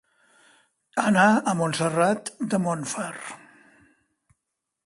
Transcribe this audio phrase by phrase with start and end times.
[1.09, 3.13] Anar a Montserrat de Montfar.